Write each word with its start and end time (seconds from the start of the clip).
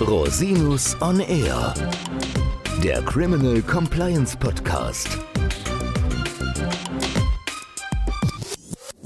Rosinus 0.00 0.96
on 1.00 1.20
Air, 1.20 1.74
der 2.82 3.02
Criminal 3.02 3.60
Compliance 3.62 4.36
Podcast. 4.36 5.18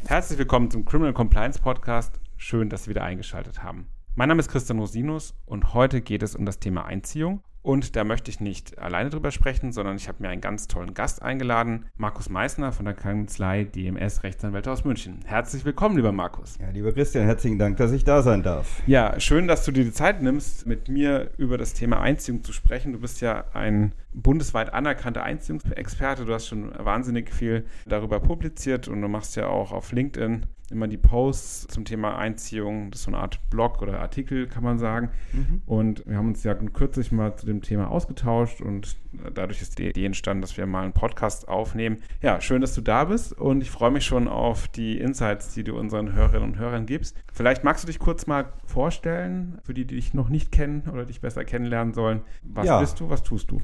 Herzlich 0.06 0.38
willkommen 0.38 0.70
zum 0.70 0.84
Criminal 0.84 1.12
Compliance 1.12 1.58
Podcast. 1.58 2.20
Schön, 2.36 2.68
dass 2.68 2.84
Sie 2.84 2.90
wieder 2.90 3.04
eingeschaltet 3.04 3.62
haben. 3.62 3.88
Mein 4.14 4.28
Name 4.28 4.40
ist 4.40 4.48
Christian 4.48 4.78
Rosinus 4.78 5.34
und 5.46 5.74
heute 5.74 6.00
geht 6.00 6.22
es 6.22 6.36
um 6.36 6.46
das 6.46 6.60
Thema 6.60 6.84
Einziehung 6.84 7.42
und 7.64 7.96
da 7.96 8.04
möchte 8.04 8.30
ich 8.30 8.40
nicht 8.40 8.78
alleine 8.78 9.08
drüber 9.08 9.30
sprechen, 9.30 9.72
sondern 9.72 9.96
ich 9.96 10.06
habe 10.06 10.22
mir 10.22 10.28
einen 10.28 10.42
ganz 10.42 10.68
tollen 10.68 10.92
Gast 10.92 11.22
eingeladen, 11.22 11.86
Markus 11.96 12.28
Meissner 12.28 12.72
von 12.72 12.84
der 12.84 12.92
Kanzlei 12.92 13.64
DMS 13.64 14.22
Rechtsanwälte 14.22 14.70
aus 14.70 14.84
München. 14.84 15.20
Herzlich 15.24 15.64
willkommen, 15.64 15.96
lieber 15.96 16.12
Markus. 16.12 16.58
Ja, 16.60 16.68
lieber 16.68 16.92
Christian, 16.92 17.24
herzlichen 17.24 17.58
Dank, 17.58 17.78
dass 17.78 17.90
ich 17.92 18.04
da 18.04 18.20
sein 18.20 18.42
darf. 18.42 18.82
Ja, 18.86 19.18
schön, 19.18 19.48
dass 19.48 19.64
du 19.64 19.72
dir 19.72 19.82
die 19.82 19.92
Zeit 19.92 20.20
nimmst, 20.20 20.66
mit 20.66 20.90
mir 20.90 21.30
über 21.38 21.56
das 21.56 21.72
Thema 21.72 22.00
Einziehung 22.00 22.44
zu 22.44 22.52
sprechen. 22.52 22.92
Du 22.92 23.00
bist 23.00 23.22
ja 23.22 23.44
ein 23.54 23.92
bundesweit 24.12 24.74
anerkannter 24.74 25.22
Einziehungsexperte. 25.22 26.26
Du 26.26 26.34
hast 26.34 26.46
schon 26.46 26.70
wahnsinnig 26.78 27.32
viel 27.32 27.64
darüber 27.86 28.20
publiziert 28.20 28.88
und 28.88 29.00
du 29.00 29.08
machst 29.08 29.36
ja 29.36 29.46
auch 29.46 29.72
auf 29.72 29.90
LinkedIn 29.90 30.44
immer 30.70 30.88
die 30.88 30.96
Posts 30.96 31.68
zum 31.68 31.84
Thema 31.84 32.16
Einziehung. 32.16 32.90
Das 32.90 33.00
ist 33.00 33.04
so 33.04 33.10
eine 33.10 33.18
Art 33.18 33.38
Blog 33.50 33.82
oder 33.82 34.00
Artikel, 34.00 34.46
kann 34.46 34.64
man 34.64 34.78
sagen. 34.78 35.10
Mhm. 35.32 35.62
Und 35.66 36.06
wir 36.06 36.16
haben 36.16 36.28
uns 36.28 36.42
ja 36.42 36.54
kürzlich 36.54 37.12
mal 37.12 37.36
zu 37.36 37.46
dem 37.46 37.62
Thema 37.62 37.90
ausgetauscht 37.90 38.60
und 38.60 38.96
dadurch 39.34 39.62
ist 39.62 39.78
die 39.78 39.88
Idee 39.88 40.06
entstanden, 40.06 40.40
dass 40.40 40.56
wir 40.56 40.66
mal 40.66 40.82
einen 40.82 40.92
Podcast 40.92 41.48
aufnehmen. 41.48 41.98
Ja, 42.22 42.40
schön, 42.40 42.60
dass 42.60 42.74
du 42.74 42.80
da 42.80 43.04
bist 43.04 43.32
und 43.32 43.62
ich 43.62 43.70
freue 43.70 43.90
mich 43.90 44.04
schon 44.04 44.26
auf 44.28 44.68
die 44.68 44.98
Insights, 44.98 45.54
die 45.54 45.64
du 45.64 45.78
unseren 45.78 46.12
Hörerinnen 46.12 46.52
und 46.52 46.58
Hörern 46.58 46.86
gibst. 46.86 47.16
Vielleicht 47.32 47.64
magst 47.64 47.84
du 47.84 47.86
dich 47.86 47.98
kurz 47.98 48.26
mal 48.26 48.46
vorstellen, 48.64 49.58
für 49.62 49.74
die, 49.74 49.84
die 49.84 49.96
dich 49.96 50.14
noch 50.14 50.28
nicht 50.28 50.50
kennen 50.50 50.88
oder 50.92 51.04
dich 51.04 51.20
besser 51.20 51.44
kennenlernen 51.44 51.94
sollen. 51.94 52.22
Was 52.42 52.66
ja. 52.66 52.80
bist 52.80 53.00
du, 53.00 53.10
was 53.10 53.22
tust 53.22 53.50
du? 53.50 53.60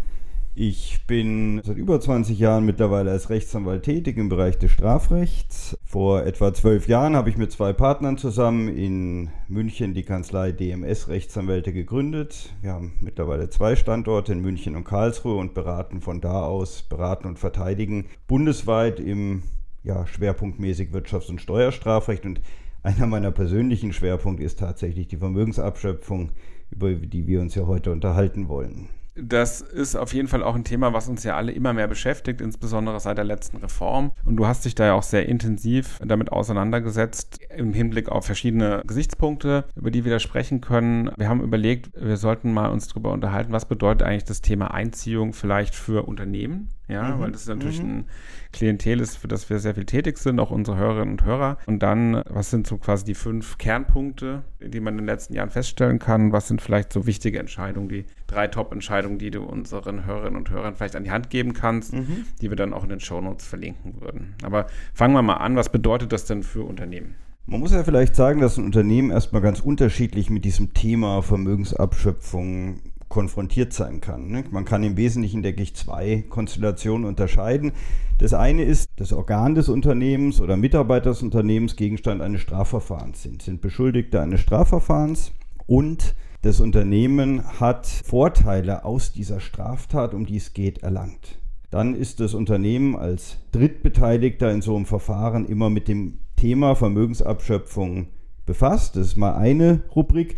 Ich 0.56 1.06
bin 1.06 1.61
seit 1.62 1.77
über 1.77 2.01
20 2.01 2.37
Jahren 2.37 2.67
mittlerweile 2.67 3.12
als 3.12 3.31
Rechtsanwalt 3.31 3.84
tätig 3.84 4.17
im 4.17 4.29
Bereich 4.29 4.59
des 4.59 4.73
Strafrechts. 4.73 5.79
Vor 5.84 6.25
etwa 6.25 6.53
zwölf 6.53 6.89
Jahren 6.89 7.15
habe 7.15 7.31
ich 7.31 7.37
mit 7.37 7.53
zwei 7.53 7.73
Partnern 7.73 8.19
zusammen 8.19 8.69
in 8.69 9.31
München 9.47 9.95
die 9.95 10.03
Kanzlei 10.03 10.51
DMS 10.51 11.07
Rechtsanwälte 11.07 11.73
gegründet. 11.73 12.53
Wir 12.62 12.73
haben 12.73 12.95
mittlerweile 13.01 13.48
zwei 13.48 13.77
Standorte 13.77 14.33
in 14.33 14.41
München 14.41 14.75
und 14.75 14.83
Karlsruhe 14.83 15.37
und 15.37 15.55
beraten 15.55 16.01
von 16.01 16.20
da 16.20 16.42
aus, 16.42 16.83
beraten 16.83 17.29
und 17.29 17.39
verteidigen 17.39 18.07
bundesweit 18.27 18.98
im 18.98 19.45
ja, 19.85 20.05
schwerpunktmäßig 20.05 20.91
Wirtschafts- 20.91 21.31
und 21.31 21.41
Steuerstrafrecht. 21.41 22.27
Und 22.27 22.41
einer 22.83 23.07
meiner 23.07 23.31
persönlichen 23.31 23.92
Schwerpunkte 23.92 24.42
ist 24.42 24.59
tatsächlich 24.59 25.07
die 25.07 25.17
Vermögensabschöpfung, 25.17 26.31
über 26.73 26.92
die 26.92 27.29
wir 27.29 27.41
uns 27.41 27.55
ja 27.55 27.69
heute 27.69 27.92
unterhalten 27.92 28.48
wollen. 28.48 28.89
Das 29.16 29.61
ist 29.61 29.97
auf 29.97 30.14
jeden 30.14 30.28
Fall 30.28 30.42
auch 30.42 30.55
ein 30.55 30.64
Thema, 30.64 30.92
was 30.92 31.08
uns 31.08 31.25
ja 31.25 31.36
alle 31.36 31.53
immer 31.53 31.72
mehr 31.72 31.89
beschäftigt, 31.89 32.41
insbesondere 32.41 33.00
seit 33.00 33.19
der 33.19 33.25
letzten 33.25 33.58
Reform. 33.58 34.12
Und 34.25 34.36
du 34.36 34.47
hast 34.47 34.64
dich 34.64 34.75
da 34.75 34.86
ja 34.86 34.94
auch 34.94 35.02
sehr 35.02 35.28
intensiv 35.28 35.98
damit 36.05 36.33
auseinandergesetzt 36.33 37.41
im 37.56 37.72
Hinblick 37.72 38.08
auf 38.08 38.27
verschiedene 38.27 38.83
Gesichtspunkte, 38.86 39.64
über 39.75 39.91
die 39.91 40.05
wir 40.05 40.12
da 40.12 40.19
sprechen 40.19 40.61
können. 40.61 41.11
Wir 41.17 41.28
haben 41.28 41.42
überlegt, 41.42 41.91
wir 41.94 42.17
sollten 42.17 42.52
mal 42.52 42.70
uns 42.70 42.89
darüber 42.89 43.12
unterhalten, 43.12 43.52
was 43.52 43.67
bedeutet 43.67 44.06
eigentlich 44.06 44.25
das 44.25 44.41
Thema 44.41 44.72
Einziehung 44.72 45.33
vielleicht 45.33 45.74
für 45.74 46.06
Unternehmen? 46.06 46.69
Ja, 46.91 47.14
mhm. 47.14 47.20
weil 47.20 47.30
das 47.30 47.47
natürlich 47.47 47.80
mhm. 47.80 47.91
ein 47.91 48.05
Klientel 48.52 49.00
ist, 49.00 49.17
für 49.17 49.28
das 49.28 49.48
wir 49.48 49.61
sehr 49.61 49.77
viel 49.77 49.84
tätig 49.84 50.19
sind, 50.19 50.41
auch 50.41 50.50
unsere 50.50 50.77
Hörerinnen 50.77 51.12
und 51.12 51.24
Hörer. 51.24 51.58
Und 51.67 51.80
dann, 51.84 52.22
was 52.28 52.50
sind 52.50 52.67
so 52.67 52.78
quasi 52.78 53.05
die 53.05 53.14
fünf 53.14 53.58
Kernpunkte, 53.58 54.42
die 54.61 54.80
man 54.80 54.95
in 54.95 54.98
den 54.98 55.06
letzten 55.06 55.34
Jahren 55.34 55.50
feststellen 55.50 56.00
kann? 56.00 56.33
Was 56.33 56.48
sind 56.48 56.61
vielleicht 56.61 56.92
so 56.92 57.06
wichtige 57.06 57.39
Entscheidungen, 57.39 57.89
die 57.89 58.06
drei 58.31 58.48
Top-Entscheidungen, 58.48 59.19
die 59.19 59.31
du 59.31 59.42
unseren 59.42 60.06
Hörerinnen 60.06 60.36
und 60.36 60.50
Hörern 60.50 60.77
vielleicht 60.77 60.97
an 60.97 61.05
die 61.05 61.11
Hand 61.11 61.31
geben 61.31 61.53
kannst, 61.53 61.92
mhm. 61.92 62.25
die 62.41 62.50
wir 62.50 62.56
dann 62.56 62.73
auch 62.73 62.85
in 62.85 62.91
den 62.91 63.01
Shownotes 63.01 63.46
verlinken 63.46 64.01
würden. 64.01 64.35
Aber 64.42 64.67
fangen 64.95 65.14
wir 65.14 65.23
mal 65.23 65.35
an. 65.35 65.57
Was 65.57 65.70
bedeutet 65.70 66.13
das 66.13 66.24
denn 66.24 66.42
für 66.42 66.63
Unternehmen? 66.63 67.14
Man 67.46 67.61
muss 67.61 67.73
ja 67.73 67.83
vielleicht 67.83 68.14
sagen, 68.14 68.41
dass 68.41 68.58
ein 68.58 68.64
Unternehmen 68.64 69.11
erstmal 69.11 69.42
ganz 69.42 69.61
unterschiedlich 69.61 70.30
mit 70.30 70.45
diesem 70.45 70.73
Thema 70.73 71.23
Vermögensabschöpfung 71.23 72.80
konfrontiert 73.08 73.73
sein 73.73 74.01
kann. 74.01 74.29
Ne? 74.29 74.45
Man 74.51 74.64
kann 74.64 74.85
im 74.85 74.97
Wesentlichen, 74.97 75.42
denke 75.42 75.62
ich, 75.62 75.74
zwei 75.74 76.24
Konstellationen 76.29 77.07
unterscheiden. 77.07 77.73
Das 78.18 78.35
eine 78.35 78.62
ist, 78.62 78.89
das 78.97 79.12
Organ 79.12 79.57
des 79.57 79.68
Unternehmens 79.68 80.41
oder 80.41 80.57
Mitarbeiter 80.57 81.11
des 81.11 81.23
Unternehmens 81.23 81.74
Gegenstand 81.74 82.23
eines 82.23 82.41
Strafverfahrens 82.42 83.23
sind, 83.23 83.42
sind 83.42 83.61
Beschuldigte 83.61 84.20
eines 84.20 84.41
Strafverfahrens 84.41 85.33
und 85.67 86.14
das 86.42 86.61
Unternehmen 86.61 87.61
hat 87.61 87.86
Vorteile 87.86 88.86
aus 88.86 89.12
dieser 89.12 89.40
Straftat, 89.40 90.14
um 90.14 90.24
die 90.24 90.39
es 90.39 90.55
geht, 90.55 90.83
erlangt. 90.83 91.39
Dann 91.70 91.95
ist 91.95 92.18
das 92.18 92.33
Unternehmen 92.33 92.96
als 92.96 93.36
Drittbeteiligter 93.52 94.50
in 94.50 94.62
so 94.62 94.74
einem 94.74 94.86
Verfahren 94.86 95.45
immer 95.45 95.68
mit 95.68 95.86
dem 95.86 96.18
Thema 96.36 96.74
Vermögensabschöpfung 96.77 98.08
befasst. 98.46 98.96
Das 98.96 99.08
ist 99.08 99.17
mal 99.17 99.34
eine 99.34 99.83
Rubrik. 99.95 100.36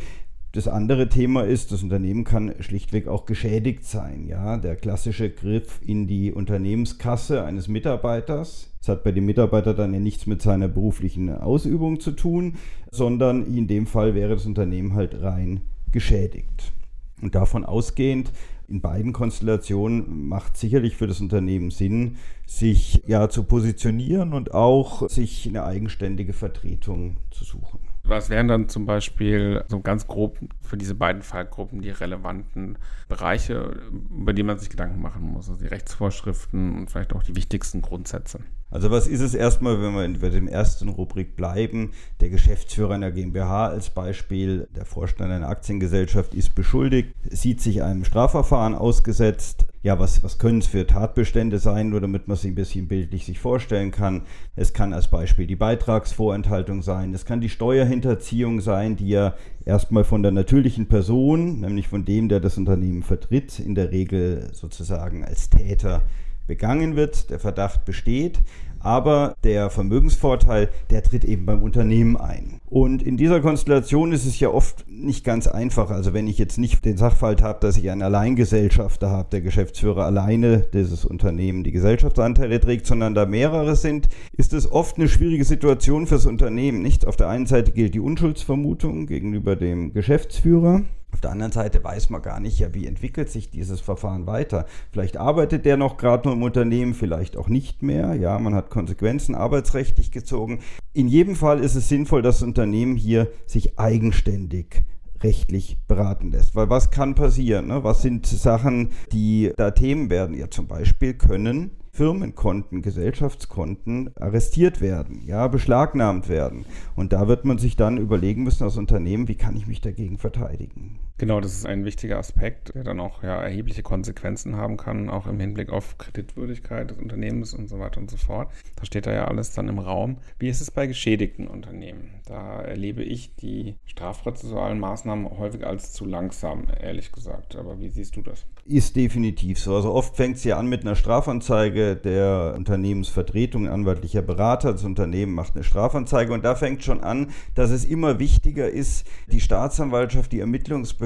Das 0.50 0.66
andere 0.66 1.08
Thema 1.08 1.44
ist, 1.44 1.70
das 1.70 1.84
Unternehmen 1.84 2.24
kann 2.24 2.52
schlichtweg 2.58 3.06
auch 3.06 3.24
geschädigt 3.24 3.84
sein. 3.84 4.26
Ja, 4.26 4.56
der 4.56 4.74
klassische 4.74 5.30
Griff 5.30 5.80
in 5.86 6.08
die 6.08 6.32
Unternehmenskasse 6.32 7.44
eines 7.44 7.68
Mitarbeiters. 7.68 8.74
Das 8.80 8.88
hat 8.88 9.04
bei 9.04 9.12
dem 9.12 9.24
Mitarbeiter 9.24 9.72
dann 9.72 9.94
ja 9.94 10.00
nichts 10.00 10.26
mit 10.26 10.42
seiner 10.42 10.66
beruflichen 10.66 11.30
Ausübung 11.30 12.00
zu 12.00 12.10
tun, 12.10 12.56
sondern 12.90 13.46
in 13.46 13.68
dem 13.68 13.86
Fall 13.86 14.16
wäre 14.16 14.34
das 14.34 14.46
Unternehmen 14.46 14.94
halt 14.94 15.22
rein 15.22 15.62
geschädigt. 15.92 16.72
Und 17.20 17.34
davon 17.34 17.64
ausgehend, 17.64 18.32
in 18.68 18.80
beiden 18.80 19.12
Konstellationen 19.12 20.28
macht 20.28 20.56
sicherlich 20.56 20.96
für 20.96 21.06
das 21.06 21.20
Unternehmen 21.20 21.70
Sinn, 21.70 22.16
sich 22.46 23.02
ja 23.06 23.28
zu 23.28 23.44
positionieren 23.44 24.32
und 24.32 24.54
auch 24.54 25.08
sich 25.08 25.46
eine 25.46 25.64
eigenständige 25.64 26.32
Vertretung 26.32 27.18
zu 27.30 27.44
suchen. 27.44 27.80
Was 28.04 28.30
wären 28.30 28.48
dann 28.48 28.68
zum 28.68 28.84
Beispiel 28.84 29.64
so 29.68 29.80
ganz 29.80 30.06
grob 30.06 30.38
für 30.60 30.76
diese 30.76 30.94
beiden 30.94 31.22
Fallgruppen 31.22 31.82
die 31.82 31.90
relevanten 31.90 32.78
Bereiche, 33.08 33.76
über 34.10 34.32
die 34.32 34.42
man 34.42 34.58
sich 34.58 34.70
Gedanken 34.70 35.00
machen 35.00 35.22
muss? 35.22 35.48
Also 35.48 35.62
die 35.62 35.68
Rechtsvorschriften 35.68 36.76
und 36.76 36.90
vielleicht 36.90 37.12
auch 37.12 37.22
die 37.22 37.36
wichtigsten 37.36 37.80
Grundsätze. 37.80 38.40
Also 38.70 38.90
was 38.90 39.06
ist 39.06 39.20
es 39.20 39.34
erstmal, 39.34 39.80
wenn 39.80 39.94
wir 39.94 40.20
bei 40.20 40.30
dem 40.30 40.48
ersten 40.48 40.88
Rubrik 40.88 41.36
bleiben? 41.36 41.92
Der 42.20 42.30
Geschäftsführer 42.30 42.94
einer 42.94 43.12
GmbH 43.12 43.68
als 43.68 43.90
Beispiel, 43.90 44.66
der 44.74 44.86
Vorstand 44.86 45.30
einer 45.30 45.48
Aktiengesellschaft 45.48 46.34
ist 46.34 46.54
beschuldigt, 46.54 47.14
sieht 47.30 47.60
sich 47.60 47.82
einem 47.82 48.04
Strafverfahren 48.04 48.74
ausgesetzt. 48.74 49.66
Ja, 49.84 49.98
was, 49.98 50.22
was 50.22 50.38
können 50.38 50.60
es 50.60 50.68
für 50.68 50.86
Tatbestände 50.86 51.58
sein, 51.58 51.88
nur 51.88 52.00
damit 52.00 52.28
man 52.28 52.36
sich 52.36 52.52
ein 52.52 52.54
bisschen 52.54 52.86
bildlich 52.86 53.26
sich 53.26 53.40
vorstellen 53.40 53.90
kann. 53.90 54.22
Es 54.54 54.72
kann 54.72 54.92
als 54.92 55.08
Beispiel 55.08 55.48
die 55.48 55.56
Beitragsvorenthaltung 55.56 56.82
sein, 56.82 57.12
es 57.14 57.24
kann 57.24 57.40
die 57.40 57.48
Steuerhinterziehung 57.48 58.60
sein, 58.60 58.94
die 58.94 59.08
ja 59.08 59.34
erstmal 59.64 60.04
von 60.04 60.22
der 60.22 60.30
natürlichen 60.30 60.86
Person, 60.86 61.60
nämlich 61.60 61.88
von 61.88 62.04
dem, 62.04 62.28
der 62.28 62.38
das 62.38 62.58
Unternehmen 62.58 63.02
vertritt, 63.02 63.58
in 63.58 63.74
der 63.74 63.90
Regel 63.90 64.50
sozusagen 64.52 65.24
als 65.24 65.50
Täter 65.50 66.02
begangen 66.46 66.94
wird, 66.94 67.30
der 67.30 67.40
Verdacht 67.40 67.84
besteht, 67.84 68.40
aber 68.82 69.34
der 69.44 69.70
Vermögensvorteil, 69.70 70.68
der 70.90 71.02
tritt 71.02 71.24
eben 71.24 71.46
beim 71.46 71.62
Unternehmen 71.62 72.16
ein. 72.16 72.60
Und 72.66 73.02
in 73.02 73.16
dieser 73.16 73.40
Konstellation 73.40 74.12
ist 74.12 74.24
es 74.24 74.40
ja 74.40 74.48
oft 74.48 74.86
nicht 74.88 75.24
ganz 75.24 75.46
einfach. 75.46 75.90
Also 75.90 76.14
wenn 76.14 76.26
ich 76.26 76.38
jetzt 76.38 76.58
nicht 76.58 76.84
den 76.84 76.96
Sachverhalt 76.96 77.42
habe, 77.42 77.60
dass 77.60 77.76
ich 77.76 77.90
einen 77.90 78.02
Alleingesellschafter 78.02 79.10
habe, 79.10 79.28
der 79.30 79.42
Geschäftsführer 79.42 80.04
alleine 80.04 80.60
dieses 80.72 81.04
Unternehmen 81.04 81.64
die 81.64 81.72
Gesellschaftsanteile 81.72 82.60
trägt, 82.60 82.86
sondern 82.86 83.14
da 83.14 83.26
mehrere 83.26 83.76
sind, 83.76 84.08
ist 84.36 84.54
es 84.54 84.70
oft 84.70 84.96
eine 84.96 85.08
schwierige 85.08 85.44
Situation 85.44 86.06
fürs 86.06 86.26
Unternehmen. 86.26 86.82
Nicht 86.82 87.06
auf 87.06 87.16
der 87.16 87.28
einen 87.28 87.46
Seite 87.46 87.72
gilt 87.72 87.94
die 87.94 88.00
Unschuldsvermutung 88.00 89.06
gegenüber 89.06 89.54
dem 89.54 89.92
Geschäftsführer. 89.92 90.82
Auf 91.12 91.20
der 91.20 91.30
anderen 91.30 91.52
Seite 91.52 91.84
weiß 91.84 92.10
man 92.10 92.22
gar 92.22 92.40
nicht, 92.40 92.58
ja, 92.58 92.74
wie 92.74 92.86
entwickelt 92.86 93.30
sich 93.30 93.50
dieses 93.50 93.80
Verfahren 93.80 94.26
weiter. 94.26 94.66
Vielleicht 94.90 95.16
arbeitet 95.16 95.64
der 95.66 95.76
noch 95.76 95.96
gerade 95.96 96.28
nur 96.28 96.36
im 96.36 96.42
Unternehmen, 96.42 96.94
vielleicht 96.94 97.36
auch 97.36 97.48
nicht 97.48 97.82
mehr. 97.82 98.14
Ja, 98.14 98.38
man 98.38 98.54
hat 98.54 98.70
Konsequenzen 98.70 99.34
arbeitsrechtlich 99.34 100.10
gezogen. 100.10 100.60
In 100.92 101.08
jedem 101.08 101.36
Fall 101.36 101.60
ist 101.60 101.74
es 101.74 101.88
sinnvoll, 101.88 102.22
dass 102.22 102.36
das 102.36 102.48
Unternehmen 102.48 102.96
hier 102.96 103.30
sich 103.46 103.78
eigenständig 103.78 104.84
rechtlich 105.22 105.78
beraten 105.86 106.30
lässt. 106.30 106.54
Weil 106.54 106.70
was 106.70 106.90
kann 106.90 107.14
passieren? 107.14 107.68
Ne? 107.68 107.84
Was 107.84 108.02
sind 108.02 108.26
Sachen, 108.26 108.90
die 109.12 109.52
da 109.56 109.70
Themen 109.70 110.10
werden? 110.10 110.36
Ja, 110.36 110.50
zum 110.50 110.66
Beispiel 110.66 111.14
können 111.14 111.72
Firmenkonten, 111.94 112.80
Gesellschaftskonten 112.80 114.16
arrestiert 114.16 114.80
werden, 114.80 115.20
ja, 115.26 115.46
beschlagnahmt 115.46 116.30
werden. 116.30 116.64
Und 116.96 117.12
da 117.12 117.28
wird 117.28 117.44
man 117.44 117.58
sich 117.58 117.76
dann 117.76 117.98
überlegen 117.98 118.44
müssen 118.44 118.64
als 118.64 118.78
Unternehmen, 118.78 119.28
wie 119.28 119.34
kann 119.34 119.56
ich 119.56 119.66
mich 119.66 119.82
dagegen 119.82 120.16
verteidigen. 120.16 121.00
Genau, 121.22 121.40
das 121.40 121.52
ist 121.52 121.66
ein 121.66 121.84
wichtiger 121.84 122.18
Aspekt, 122.18 122.74
der 122.74 122.82
dann 122.82 122.98
auch 122.98 123.22
ja, 123.22 123.40
erhebliche 123.40 123.84
Konsequenzen 123.84 124.56
haben 124.56 124.76
kann, 124.76 125.08
auch 125.08 125.28
im 125.28 125.38
Hinblick 125.38 125.70
auf 125.70 125.96
Kreditwürdigkeit 125.96 126.90
des 126.90 126.98
Unternehmens 126.98 127.54
und 127.54 127.68
so 127.68 127.78
weiter 127.78 128.00
und 128.00 128.10
so 128.10 128.16
fort. 128.16 128.50
Da 128.74 128.84
steht 128.84 129.06
da 129.06 129.12
ja 129.12 129.26
alles 129.26 129.52
dann 129.52 129.68
im 129.68 129.78
Raum. 129.78 130.16
Wie 130.40 130.48
ist 130.48 130.60
es 130.60 130.72
bei 130.72 130.88
geschädigten 130.88 131.46
Unternehmen? 131.46 132.10
Da 132.26 132.60
erlebe 132.62 133.04
ich 133.04 133.36
die 133.36 133.76
strafprozessualen 133.84 134.80
Maßnahmen 134.80 135.38
häufig 135.38 135.64
als 135.64 135.92
zu 135.92 136.06
langsam, 136.06 136.66
ehrlich 136.80 137.12
gesagt. 137.12 137.54
Aber 137.54 137.78
wie 137.78 137.88
siehst 137.88 138.16
du 138.16 138.22
das? 138.22 138.44
Ist 138.64 138.96
definitiv 138.96 139.60
so. 139.60 139.76
Also 139.76 139.92
oft 139.92 140.16
fängt 140.16 140.38
es 140.38 140.44
ja 140.44 140.56
an 140.56 140.66
mit 140.66 140.80
einer 140.80 140.96
Strafanzeige 140.96 141.94
der 141.94 142.54
Unternehmensvertretung, 142.56 143.68
anwaltlicher 143.68 144.22
Berater. 144.22 144.72
Das 144.72 144.82
Unternehmen 144.82 145.34
macht 145.34 145.54
eine 145.54 145.62
Strafanzeige 145.62 146.32
und 146.32 146.44
da 146.44 146.56
fängt 146.56 146.82
schon 146.82 147.00
an, 147.00 147.28
dass 147.54 147.70
es 147.70 147.84
immer 147.84 148.18
wichtiger 148.18 148.68
ist, 148.68 149.06
die 149.28 149.40
Staatsanwaltschaft, 149.40 150.32
die 150.32 150.40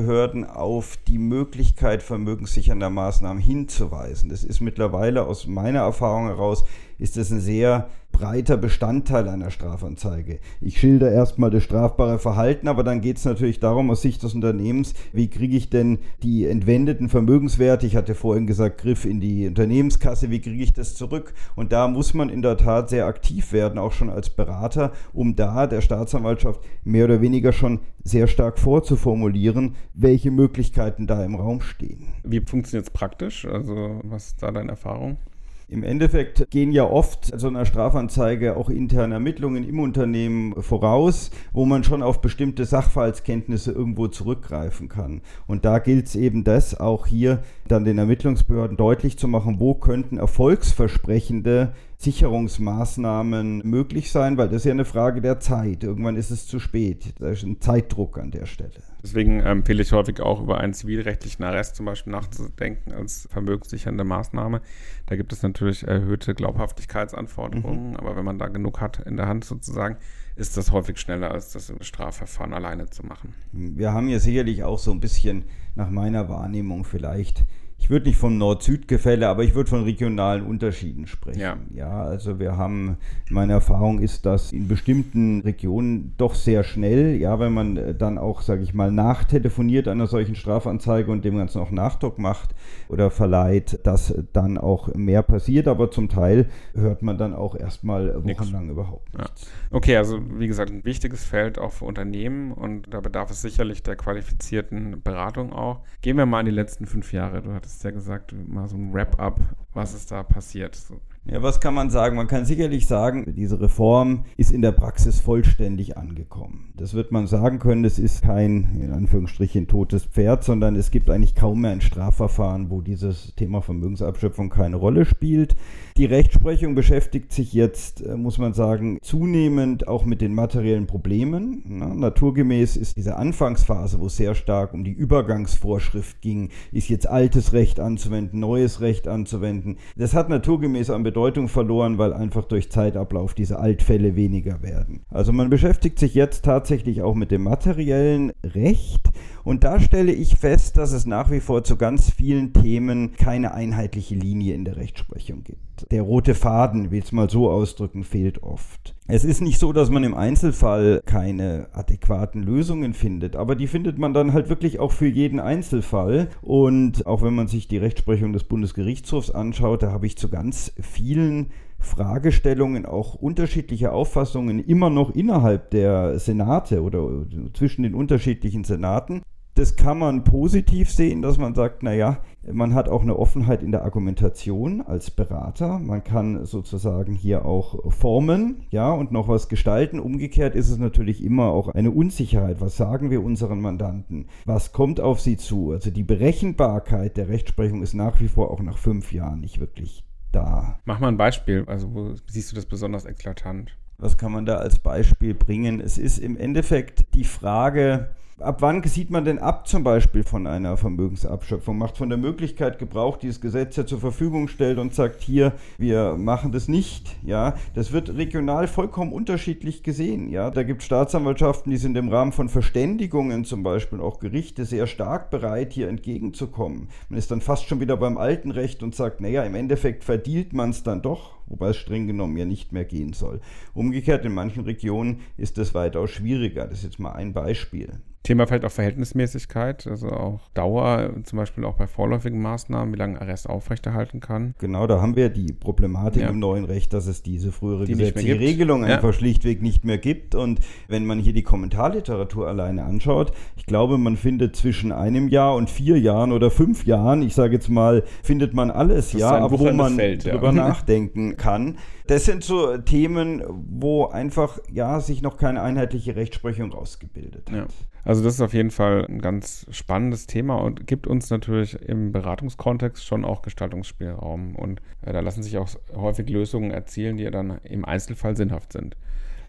Ermittlungsbehörden 0.06 0.44
auf 0.44 0.96
die 1.08 1.18
Möglichkeit 1.18 2.02
vermögenssichernder 2.02 2.90
Maßnahmen 2.90 3.42
hinzuweisen. 3.42 4.30
Das 4.30 4.44
ist 4.44 4.60
mittlerweile 4.60 5.26
aus 5.26 5.46
meiner 5.46 5.80
Erfahrung 5.80 6.26
heraus, 6.26 6.64
ist 6.98 7.16
es 7.16 7.30
ein 7.30 7.40
sehr 7.40 7.90
breiter 8.16 8.56
Bestandteil 8.56 9.28
einer 9.28 9.50
Strafanzeige. 9.50 10.38
Ich 10.62 10.80
schilder 10.80 11.12
erstmal 11.12 11.50
das 11.50 11.64
strafbare 11.64 12.18
Verhalten, 12.18 12.66
aber 12.66 12.82
dann 12.82 13.02
geht 13.02 13.18
es 13.18 13.26
natürlich 13.26 13.60
darum, 13.60 13.90
aus 13.90 14.00
Sicht 14.00 14.22
des 14.22 14.32
Unternehmens, 14.32 14.94
wie 15.12 15.28
kriege 15.28 15.54
ich 15.54 15.68
denn 15.68 15.98
die 16.22 16.46
entwendeten 16.46 17.10
Vermögenswerte, 17.10 17.86
ich 17.86 17.94
hatte 17.94 18.14
vorhin 18.14 18.46
gesagt, 18.46 18.78
Griff 18.78 19.04
in 19.04 19.20
die 19.20 19.46
Unternehmenskasse, 19.46 20.30
wie 20.30 20.40
kriege 20.40 20.62
ich 20.62 20.72
das 20.72 20.94
zurück? 20.94 21.34
Und 21.56 21.72
da 21.72 21.88
muss 21.88 22.14
man 22.14 22.30
in 22.30 22.40
der 22.40 22.56
Tat 22.56 22.88
sehr 22.88 23.04
aktiv 23.04 23.52
werden, 23.52 23.78
auch 23.78 23.92
schon 23.92 24.08
als 24.08 24.30
Berater, 24.30 24.92
um 25.12 25.36
da 25.36 25.66
der 25.66 25.82
Staatsanwaltschaft 25.82 26.62
mehr 26.84 27.04
oder 27.04 27.20
weniger 27.20 27.52
schon 27.52 27.80
sehr 28.02 28.28
stark 28.28 28.58
vorzuformulieren, 28.58 29.74
welche 29.92 30.30
Möglichkeiten 30.30 31.06
da 31.06 31.22
im 31.22 31.34
Raum 31.34 31.60
stehen. 31.60 32.14
Wie 32.24 32.40
funktioniert 32.40 32.86
es 32.86 32.92
praktisch? 32.94 33.44
Also 33.44 34.00
was 34.04 34.28
ist 34.28 34.42
da 34.42 34.50
deine 34.50 34.70
Erfahrung? 34.70 35.18
Im 35.68 35.82
Endeffekt 35.82 36.48
gehen 36.50 36.70
ja 36.70 36.84
oft 36.84 37.36
so 37.36 37.48
einer 37.48 37.66
Strafanzeige 37.66 38.56
auch 38.56 38.70
interne 38.70 39.14
Ermittlungen 39.14 39.68
im 39.68 39.80
Unternehmen 39.80 40.62
voraus, 40.62 41.32
wo 41.52 41.64
man 41.64 41.82
schon 41.82 42.04
auf 42.04 42.20
bestimmte 42.20 42.64
Sachverhaltskenntnisse 42.64 43.72
irgendwo 43.72 44.06
zurückgreifen 44.06 44.88
kann. 44.88 45.22
Und 45.48 45.64
da 45.64 45.80
gilt 45.80 46.06
es 46.06 46.14
eben 46.14 46.44
das 46.44 46.78
auch 46.78 47.08
hier 47.08 47.42
dann 47.66 47.84
den 47.84 47.98
Ermittlungsbehörden 47.98 48.76
deutlich 48.76 49.18
zu 49.18 49.26
machen, 49.26 49.58
wo 49.58 49.74
könnten 49.74 50.18
erfolgsversprechende 50.18 51.72
Sicherungsmaßnahmen 51.98 53.62
möglich 53.64 54.10
sein, 54.12 54.36
weil 54.36 54.48
das 54.48 54.58
ist 54.58 54.64
ja 54.66 54.72
eine 54.72 54.84
Frage 54.84 55.20
der 55.20 55.40
Zeit. 55.40 55.82
Irgendwann 55.82 56.16
ist 56.16 56.30
es 56.30 56.46
zu 56.46 56.58
spät. 56.58 57.14
Da 57.18 57.30
ist 57.30 57.42
ein 57.42 57.60
Zeitdruck 57.60 58.18
an 58.18 58.30
der 58.30 58.46
Stelle. 58.46 58.82
Deswegen 59.02 59.40
empfehle 59.40 59.82
ich 59.82 59.92
häufig 59.92 60.20
auch 60.20 60.42
über 60.42 60.58
einen 60.58 60.74
zivilrechtlichen 60.74 61.44
Arrest 61.44 61.76
zum 61.76 61.86
Beispiel 61.86 62.12
nachzudenken 62.12 62.92
als 62.92 63.28
vermögenssichernde 63.30 64.04
Maßnahme. 64.04 64.60
Da 65.06 65.16
gibt 65.16 65.32
es 65.32 65.42
natürlich 65.42 65.84
erhöhte 65.84 66.34
Glaubhaftigkeitsanforderungen, 66.34 67.90
mhm. 67.90 67.96
aber 67.96 68.16
wenn 68.16 68.24
man 68.24 68.38
da 68.38 68.48
genug 68.48 68.80
hat 68.80 68.98
in 69.06 69.16
der 69.16 69.26
Hand 69.26 69.44
sozusagen, 69.44 69.96
ist 70.34 70.56
das 70.56 70.72
häufig 70.72 70.98
schneller, 70.98 71.30
als 71.30 71.52
das 71.52 71.70
im 71.70 71.82
Strafverfahren 71.82 72.52
alleine 72.52 72.90
zu 72.90 73.06
machen. 73.06 73.32
Wir 73.52 73.92
haben 73.92 74.08
hier 74.08 74.20
sicherlich 74.20 74.64
auch 74.64 74.78
so 74.78 74.90
ein 74.90 75.00
bisschen 75.00 75.44
nach 75.76 75.88
meiner 75.88 76.28
Wahrnehmung 76.28 76.84
vielleicht 76.84 77.44
ich 77.78 77.90
würde 77.90 78.08
nicht 78.08 78.18
vom 78.18 78.36
Nord-Süd-Gefälle, 78.36 79.28
aber 79.28 79.44
ich 79.44 79.54
würde 79.54 79.70
von 79.70 79.84
regionalen 79.84 80.44
Unterschieden 80.44 81.06
sprechen. 81.06 81.38
Ja. 81.38 81.56
ja, 81.72 82.02
also 82.02 82.40
wir 82.40 82.56
haben, 82.56 82.96
meine 83.30 83.52
Erfahrung 83.52 84.00
ist, 84.00 84.26
dass 84.26 84.50
in 84.50 84.66
bestimmten 84.66 85.42
Regionen 85.42 86.14
doch 86.16 86.34
sehr 86.34 86.64
schnell, 86.64 87.14
ja, 87.14 87.38
wenn 87.38 87.52
man 87.52 87.76
äh, 87.76 87.94
dann 87.94 88.18
auch, 88.18 88.42
sage 88.42 88.62
ich 88.62 88.74
mal, 88.74 88.90
nachtelefoniert 88.90 89.86
einer 89.86 90.08
solchen 90.08 90.34
Strafanzeige 90.34 91.12
und 91.12 91.24
dem 91.24 91.36
Ganzen 91.36 91.60
auch 91.60 91.70
Nachdruck 91.70 92.18
macht 92.18 92.56
oder 92.88 93.10
verleiht, 93.10 93.78
dass 93.84 94.12
dann 94.32 94.58
auch 94.58 94.92
mehr 94.94 95.22
passiert, 95.22 95.68
aber 95.68 95.90
zum 95.90 96.08
Teil 96.08 96.46
hört 96.74 97.02
man 97.02 97.18
dann 97.18 97.34
auch 97.34 97.54
erstmal 97.54 98.24
wochenlang 98.24 98.68
überhaupt 98.68 99.16
nichts. 99.16 99.42
Ja. 99.42 99.76
Okay, 99.76 99.96
also 99.96 100.18
wie 100.38 100.48
gesagt, 100.48 100.72
ein 100.72 100.84
wichtiges 100.84 101.24
Feld 101.24 101.58
auch 101.58 101.72
für 101.72 101.84
Unternehmen 101.84 102.50
und 102.52 102.92
da 102.92 103.00
bedarf 103.00 103.30
es 103.30 103.42
sicherlich 103.42 103.84
der 103.84 103.94
qualifizierten 103.94 105.02
Beratung 105.02 105.52
auch. 105.52 105.80
Gehen 106.02 106.16
wir 106.16 106.26
mal 106.26 106.40
in 106.40 106.46
die 106.46 106.52
letzten 106.52 106.86
fünf 106.86 107.12
Jahre. 107.12 107.42
Du 107.42 107.52
hattest 107.52 107.65
ja 107.84 107.90
gesagt, 107.90 108.32
mal 108.32 108.68
so 108.68 108.76
ein 108.76 108.92
Wrap-up, 108.92 109.38
was 109.74 109.94
ist 109.94 110.10
da 110.10 110.22
passiert. 110.22 110.74
So. 110.74 111.00
Ja, 111.28 111.42
was 111.42 111.58
kann 111.58 111.74
man 111.74 111.90
sagen? 111.90 112.14
Man 112.14 112.28
kann 112.28 112.44
sicherlich 112.44 112.86
sagen, 112.86 113.34
diese 113.34 113.60
Reform 113.60 114.26
ist 114.36 114.52
in 114.52 114.62
der 114.62 114.70
Praxis 114.70 115.18
vollständig 115.18 115.98
angekommen. 115.98 116.72
Das 116.76 116.94
wird 116.94 117.10
man 117.10 117.26
sagen 117.26 117.58
können, 117.58 117.84
es 117.84 117.98
ist 117.98 118.22
kein, 118.22 118.80
in 118.80 118.92
Anführungsstrichen, 118.92 119.66
totes 119.66 120.04
Pferd, 120.04 120.44
sondern 120.44 120.76
es 120.76 120.92
gibt 120.92 121.10
eigentlich 121.10 121.34
kaum 121.34 121.62
mehr 121.62 121.72
ein 121.72 121.80
Strafverfahren, 121.80 122.70
wo 122.70 122.80
dieses 122.80 123.34
Thema 123.34 123.60
Vermögensabschöpfung 123.60 124.50
keine 124.50 124.76
Rolle 124.76 125.04
spielt. 125.04 125.56
Die 125.96 126.04
Rechtsprechung 126.04 126.76
beschäftigt 126.76 127.32
sich 127.32 127.52
jetzt, 127.52 128.06
äh, 128.06 128.16
muss 128.16 128.38
man 128.38 128.52
sagen, 128.52 128.98
zunehmend 129.02 129.88
auch 129.88 130.04
mit 130.04 130.20
den 130.20 130.32
materiellen 130.32 130.86
Problemen. 130.86 131.62
Na, 131.66 131.92
naturgemäß 131.92 132.76
ist 132.76 132.96
diese 132.96 133.16
Anfangsphase, 133.16 133.98
wo 133.98 134.06
es 134.06 134.16
sehr 134.16 134.36
stark 134.36 134.74
um 134.74 134.84
die 134.84 134.92
Übergangsvorschrift 134.92 136.20
ging, 136.20 136.50
ist 136.70 136.88
jetzt 136.88 137.08
altes 137.08 137.52
Recht 137.52 137.80
anzuwenden, 137.80 138.38
neues 138.38 138.80
Recht 138.80 139.08
anzuwenden. 139.08 139.78
Das 139.96 140.14
hat 140.14 140.28
naturgemäß 140.28 140.90
an 140.90 141.02
Bedeutung 141.02 141.15
verloren, 141.48 141.98
weil 141.98 142.12
einfach 142.12 142.44
durch 142.44 142.70
Zeitablauf 142.70 143.34
diese 143.34 143.58
Altfälle 143.58 144.16
weniger 144.16 144.62
werden. 144.62 145.04
Also 145.10 145.32
man 145.32 145.50
beschäftigt 145.50 145.98
sich 145.98 146.14
jetzt 146.14 146.44
tatsächlich 146.44 147.02
auch 147.02 147.14
mit 147.14 147.30
dem 147.30 147.42
materiellen 147.42 148.32
Recht 148.44 149.10
und 149.46 149.62
da 149.62 149.78
stelle 149.78 150.10
ich 150.10 150.34
fest, 150.34 150.76
dass 150.76 150.90
es 150.90 151.06
nach 151.06 151.30
wie 151.30 151.38
vor 151.38 151.62
zu 151.62 151.76
ganz 151.76 152.10
vielen 152.10 152.52
Themen 152.52 153.12
keine 153.12 153.54
einheitliche 153.54 154.16
Linie 154.16 154.54
in 154.54 154.64
der 154.64 154.76
Rechtsprechung 154.76 155.44
gibt. 155.44 155.88
Der 155.92 156.02
rote 156.02 156.34
Faden, 156.34 156.90
will 156.90 157.00
es 157.00 157.12
mal 157.12 157.30
so 157.30 157.48
ausdrücken, 157.48 158.02
fehlt 158.02 158.42
oft. 158.42 158.96
Es 159.06 159.24
ist 159.24 159.42
nicht 159.42 159.60
so, 159.60 159.72
dass 159.72 159.88
man 159.88 160.02
im 160.02 160.14
Einzelfall 160.14 161.00
keine 161.06 161.68
adäquaten 161.74 162.42
Lösungen 162.42 162.92
findet, 162.92 163.36
aber 163.36 163.54
die 163.54 163.68
findet 163.68 164.00
man 164.00 164.14
dann 164.14 164.32
halt 164.32 164.48
wirklich 164.48 164.80
auch 164.80 164.90
für 164.90 165.06
jeden 165.06 165.38
Einzelfall. 165.38 166.28
Und 166.42 167.06
auch 167.06 167.22
wenn 167.22 167.36
man 167.36 167.46
sich 167.46 167.68
die 167.68 167.78
Rechtsprechung 167.78 168.32
des 168.32 168.42
Bundesgerichtshofs 168.42 169.30
anschaut, 169.30 169.84
da 169.84 169.92
habe 169.92 170.06
ich 170.06 170.18
zu 170.18 170.28
ganz 170.28 170.72
vielen 170.80 171.52
Fragestellungen, 171.78 172.84
auch 172.84 173.14
unterschiedliche 173.14 173.92
Auffassungen 173.92 174.58
immer 174.58 174.90
noch 174.90 175.14
innerhalb 175.14 175.70
der 175.70 176.18
Senate 176.18 176.82
oder 176.82 177.08
zwischen 177.54 177.84
den 177.84 177.94
unterschiedlichen 177.94 178.64
Senaten 178.64 179.22
das 179.56 179.74
kann 179.74 179.98
man 179.98 180.22
positiv 180.22 180.90
sehen, 180.90 181.22
dass 181.22 181.38
man 181.38 181.54
sagt, 181.54 181.82
naja, 181.82 182.18
man 182.52 182.74
hat 182.74 182.90
auch 182.90 183.00
eine 183.00 183.18
Offenheit 183.18 183.62
in 183.62 183.72
der 183.72 183.84
Argumentation 183.84 184.82
als 184.82 185.10
Berater. 185.10 185.78
Man 185.78 186.04
kann 186.04 186.44
sozusagen 186.44 187.14
hier 187.14 187.46
auch 187.46 187.90
formen, 187.90 188.66
ja, 188.70 188.92
und 188.92 189.12
noch 189.12 189.28
was 189.28 189.48
gestalten. 189.48 189.98
Umgekehrt 189.98 190.54
ist 190.54 190.68
es 190.68 190.76
natürlich 190.76 191.24
immer 191.24 191.46
auch 191.46 191.68
eine 191.68 191.90
Unsicherheit. 191.90 192.60
Was 192.60 192.76
sagen 192.76 193.10
wir 193.10 193.24
unseren 193.24 193.62
Mandanten? 193.62 194.26
Was 194.44 194.72
kommt 194.72 195.00
auf 195.00 195.20
sie 195.20 195.38
zu? 195.38 195.72
Also 195.72 195.90
die 195.90 196.04
Berechenbarkeit 196.04 197.16
der 197.16 197.28
Rechtsprechung 197.28 197.82
ist 197.82 197.94
nach 197.94 198.20
wie 198.20 198.28
vor 198.28 198.50
auch 198.50 198.60
nach 198.60 198.76
fünf 198.76 199.10
Jahren 199.12 199.40
nicht 199.40 199.58
wirklich 199.58 200.04
da. 200.32 200.78
Mach 200.84 201.00
mal 201.00 201.08
ein 201.08 201.16
Beispiel. 201.16 201.64
Also 201.66 201.94
wo 201.94 202.14
siehst 202.26 202.52
du 202.52 202.56
das 202.56 202.66
besonders 202.66 203.06
eklatant? 203.06 203.74
Was 203.96 204.18
kann 204.18 204.32
man 204.32 204.44
da 204.44 204.56
als 204.56 204.78
Beispiel 204.78 205.32
bringen? 205.32 205.80
Es 205.80 205.96
ist 205.96 206.18
im 206.18 206.36
Endeffekt 206.36 207.14
die 207.14 207.24
Frage, 207.24 208.10
Ab 208.38 208.60
wann 208.60 208.82
sieht 208.82 209.10
man 209.10 209.24
denn 209.24 209.38
ab 209.38 209.66
zum 209.66 209.82
Beispiel 209.82 210.22
von 210.22 210.46
einer 210.46 210.76
Vermögensabschöpfung? 210.76 211.78
Macht 211.78 211.96
von 211.96 212.10
der 212.10 212.18
Möglichkeit 212.18 212.78
Gebrauch, 212.78 213.16
die 213.16 213.28
das 213.28 213.40
Gesetz 213.40 213.76
ja 213.76 213.86
zur 213.86 213.98
Verfügung 213.98 214.48
stellt 214.48 214.78
und 214.78 214.92
sagt, 214.94 215.22
hier, 215.22 215.54
wir 215.78 216.16
machen 216.18 216.52
das 216.52 216.68
nicht. 216.68 217.16
Ja, 217.24 217.54
das 217.72 217.92
wird 217.92 218.14
regional 218.14 218.68
vollkommen 218.68 219.14
unterschiedlich 219.14 219.82
gesehen. 219.82 220.28
Ja, 220.28 220.50
da 220.50 220.64
gibt 220.64 220.82
es 220.82 220.86
Staatsanwaltschaften, 220.86 221.70
die 221.70 221.78
sind 221.78 221.96
im 221.96 222.10
Rahmen 222.10 222.32
von 222.32 222.50
Verständigungen 222.50 223.46
zum 223.46 223.62
Beispiel 223.62 224.02
auch 224.02 224.18
Gerichte 224.18 224.66
sehr 224.66 224.86
stark 224.86 225.30
bereit, 225.30 225.72
hier 225.72 225.88
entgegenzukommen. 225.88 226.90
Man 227.08 227.18
ist 227.18 227.30
dann 227.30 227.40
fast 227.40 227.66
schon 227.66 227.80
wieder 227.80 227.96
beim 227.96 228.18
alten 228.18 228.50
Recht 228.50 228.82
und 228.82 228.94
sagt, 228.94 229.22
naja, 229.22 229.44
im 229.44 229.54
Endeffekt 229.54 230.04
verdient 230.04 230.52
man 230.52 230.68
es 230.70 230.82
dann 230.82 231.00
doch 231.00 231.35
wobei 231.46 231.70
es 231.70 231.76
streng 231.76 232.06
genommen 232.06 232.36
ja 232.36 232.44
nicht 232.44 232.72
mehr 232.72 232.84
gehen 232.84 233.12
soll. 233.12 233.40
Umgekehrt, 233.74 234.24
in 234.24 234.34
manchen 234.34 234.64
Regionen 234.64 235.20
ist 235.36 235.58
das 235.58 235.74
weitaus 235.74 236.10
schwieriger. 236.10 236.66
Das 236.66 236.78
ist 236.78 236.84
jetzt 236.84 236.98
mal 236.98 237.12
ein 237.12 237.32
Beispiel. 237.32 238.00
Thema 238.26 238.46
vielleicht 238.46 238.64
auch 238.64 238.72
Verhältnismäßigkeit, 238.72 239.86
also 239.86 240.08
auch 240.08 240.40
Dauer, 240.52 241.10
zum 241.22 241.36
Beispiel 241.36 241.64
auch 241.64 241.76
bei 241.76 241.86
vorläufigen 241.86 242.42
Maßnahmen, 242.42 242.92
wie 242.92 242.98
lange 242.98 243.20
Arrest 243.20 243.48
aufrechterhalten 243.48 244.18
kann. 244.18 244.54
Genau, 244.58 244.88
da 244.88 245.00
haben 245.00 245.14
wir 245.14 245.28
die 245.28 245.52
Problematik 245.52 246.22
ja. 246.22 246.28
im 246.28 246.40
neuen 246.40 246.64
Recht, 246.64 246.92
dass 246.92 247.06
es 247.06 247.22
diese 247.22 247.52
frühere 247.52 247.84
die 247.84 247.92
gesetzliche 247.92 248.40
Regelung 248.40 248.82
ja. 248.82 248.96
einfach 248.96 249.14
schlichtweg 249.14 249.62
nicht 249.62 249.84
mehr 249.84 249.98
gibt. 249.98 250.34
Und 250.34 250.58
wenn 250.88 251.06
man 251.06 251.20
hier 251.20 251.32
die 251.32 251.44
Kommentarliteratur 251.44 252.48
alleine 252.48 252.84
anschaut, 252.84 253.30
ich 253.54 253.64
glaube, 253.64 253.96
man 253.96 254.16
findet 254.16 254.56
zwischen 254.56 254.90
einem 254.90 255.28
Jahr 255.28 255.54
und 255.54 255.70
vier 255.70 256.00
Jahren 256.00 256.32
oder 256.32 256.50
fünf 256.50 256.84
Jahren, 256.84 257.22
ich 257.22 257.34
sage 257.34 257.54
jetzt 257.54 257.68
mal, 257.68 258.02
findet 258.24 258.54
man 258.54 258.72
alles, 258.72 259.12
ja, 259.12 259.48
wo 259.52 259.70
man 259.72 259.94
Feld, 259.94 260.24
drüber 260.24 260.48
ja. 260.48 260.52
nachdenken 260.52 261.35
kann. 261.36 261.78
Das 262.06 262.24
sind 262.24 262.44
so 262.44 262.76
Themen, 262.78 263.42
wo 263.48 264.06
einfach 264.06 264.58
ja 264.70 265.00
sich 265.00 265.22
noch 265.22 265.36
keine 265.36 265.62
einheitliche 265.62 266.16
Rechtsprechung 266.16 266.72
rausgebildet 266.72 267.50
hat. 267.50 267.56
Also 268.04 268.22
das 268.22 268.34
ist 268.34 268.40
auf 268.40 268.54
jeden 268.54 268.70
Fall 268.70 269.04
ein 269.08 269.20
ganz 269.20 269.66
spannendes 269.70 270.28
Thema 270.28 270.56
und 270.56 270.86
gibt 270.86 271.08
uns 271.08 271.28
natürlich 271.28 271.74
im 271.82 272.12
Beratungskontext 272.12 273.04
schon 273.04 273.24
auch 273.24 273.42
Gestaltungsspielraum. 273.42 274.54
Und 274.54 274.80
äh, 275.02 275.12
da 275.12 275.18
lassen 275.18 275.42
sich 275.42 275.58
auch 275.58 275.68
häufig 275.94 276.28
Lösungen 276.30 276.70
erzielen, 276.70 277.16
die 277.16 277.28
dann 277.30 277.58
im 277.64 277.84
Einzelfall 277.84 278.36
sinnhaft 278.36 278.72
sind. 278.72 278.96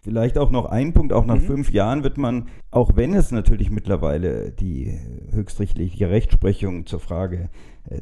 Vielleicht 0.02 0.38
auch 0.38 0.50
noch 0.50 0.66
ein 0.66 0.92
Punkt, 0.92 1.12
auch 1.12 1.24
nach 1.24 1.36
mhm. 1.36 1.42
fünf 1.42 1.70
Jahren 1.70 2.02
wird 2.02 2.18
man, 2.18 2.48
auch 2.70 2.96
wenn 2.96 3.14
es 3.14 3.30
natürlich 3.30 3.70
mittlerweile 3.70 4.50
die 4.50 4.98
höchstrichterliche 5.30 6.10
Rechtsprechung 6.10 6.86
zur 6.86 7.00
Frage, 7.00 7.50